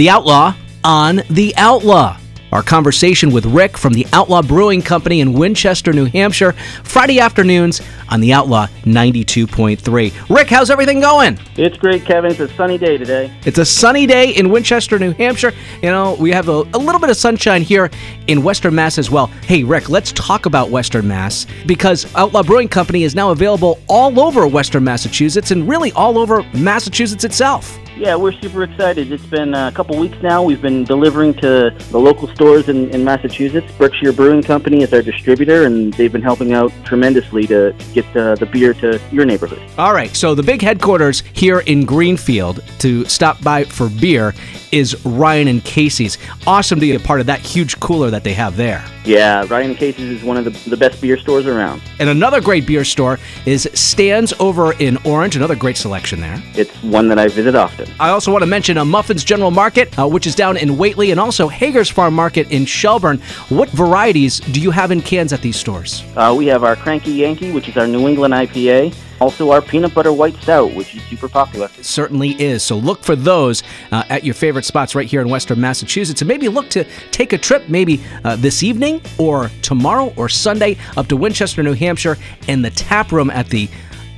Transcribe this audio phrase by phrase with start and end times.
[0.00, 2.16] The Outlaw on The Outlaw.
[2.52, 6.52] Our conversation with Rick from the Outlaw Brewing Company in Winchester, New Hampshire,
[6.84, 10.34] Friday afternoons on The Outlaw 92.3.
[10.34, 11.38] Rick, how's everything going?
[11.58, 12.30] It's great, Kevin.
[12.30, 13.30] It's a sunny day today.
[13.44, 15.52] It's a sunny day in Winchester, New Hampshire.
[15.82, 17.90] You know, we have a, a, little bit of sunshine here
[18.26, 19.26] in Western Mass as well.
[19.26, 24.18] Hey, Rick, let's talk about Western Mass because Outlaw Brewing Company is now available all
[24.18, 27.78] over Western Massachusetts and really all over Massachusetts itself.
[28.00, 29.12] Yeah, we're super excited.
[29.12, 30.42] It's been a couple weeks now.
[30.42, 33.70] We've been delivering to the local stores in, in Massachusetts.
[33.76, 38.36] Berkshire Brewing Company is our distributor, and they've been helping out tremendously to get uh,
[38.36, 39.60] the beer to your neighborhood.
[39.76, 44.32] All right, so the big headquarters here in Greenfield to stop by for beer
[44.72, 46.16] is Ryan and Casey's.
[46.46, 48.82] Awesome to be a part of that huge cooler that they have there.
[49.04, 51.82] Yeah, Ryan and Casey's is one of the, the best beer stores around.
[51.98, 56.40] And another great beer store is Stands over in Orange, another great selection there.
[56.54, 57.89] It's one that I visit often.
[57.98, 61.10] I also want to mention a Muffins General Market, uh, which is down in Whately,
[61.10, 63.18] and also Hager's Farm Market in Shelburne.
[63.48, 66.04] What varieties do you have in cans at these stores?
[66.16, 68.94] Uh, we have our Cranky Yankee, which is our New England IPA.
[69.20, 71.68] Also, our peanut butter white stout, which is super popular.
[71.78, 72.62] It certainly is.
[72.62, 76.22] So look for those uh, at your favorite spots right here in Western Massachusetts.
[76.22, 80.78] And maybe look to take a trip, maybe uh, this evening or tomorrow or Sunday
[80.96, 82.16] up to Winchester, New Hampshire,
[82.48, 83.68] and the tap room at the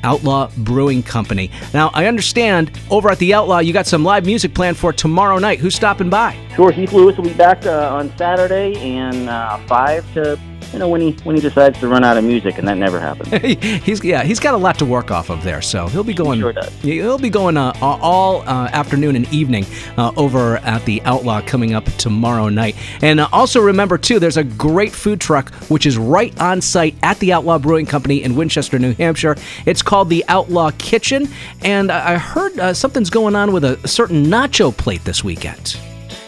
[0.04, 1.50] Outlaw Brewing Company.
[1.72, 5.38] Now, I understand over at the Outlaw, you got some live music planned for tomorrow
[5.38, 5.58] night.
[5.58, 6.36] Who's stopping by?
[6.54, 10.38] Sure, Heath Lewis will be back uh, on Saturday and uh, 5 to
[10.72, 12.98] you know when he when he decides to run out of music, and that never
[12.98, 13.28] happens.
[13.84, 16.38] he's yeah, he's got a lot to work off of there, so he'll be going.
[16.38, 16.72] He sure does.
[16.80, 19.66] He'll be going uh, all uh, afternoon and evening
[19.98, 22.76] uh, over at the Outlaw coming up tomorrow night.
[23.02, 26.94] And uh, also remember too, there's a great food truck which is right on site
[27.02, 29.36] at the Outlaw Brewing Company in Winchester, New Hampshire.
[29.66, 31.28] It's called the Outlaw Kitchen,
[31.62, 35.76] and I heard uh, something's going on with a certain nacho plate this weekend.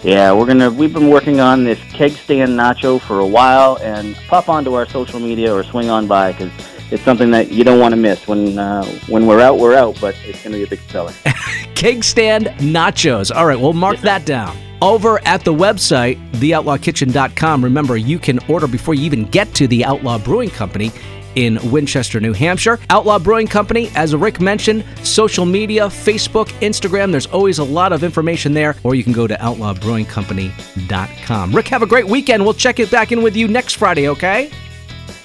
[0.05, 0.71] Yeah, we're gonna.
[0.71, 4.85] We've been working on this keg stand nacho for a while, and pop onto our
[4.87, 6.53] social media or swing on by because
[6.91, 8.29] it's something that you don't want to miss.
[8.29, 11.15] When uh, when we're out, we're out, but it's gonna be a big seller.
[11.75, 13.35] keg stand nachos.
[13.35, 14.55] All right, we'll mark that down.
[14.83, 19.87] Over at the website, theoutlawkitchen.com, remember you can order before you even get to the
[19.87, 20.93] Outlaw Brewing Company
[21.37, 22.81] in Winchester, New Hampshire.
[22.91, 28.05] Outlaw Brewing Company, as Rick mentioned, social media, Facebook, Instagram, there's always a lot of
[28.05, 31.53] information there, or you can go to outlawbrewingcompany.com.
[31.53, 32.43] Rick, have a great weekend.
[32.45, 34.51] We'll check it back in with you next Friday, okay?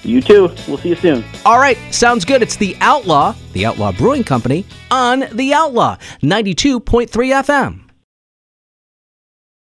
[0.03, 0.49] You too.
[0.67, 1.23] We'll see you soon.
[1.45, 2.41] All right, sounds good.
[2.41, 7.88] It's the Outlaw, the Outlaw Brewing Company, on the Outlaw 92.3 FM.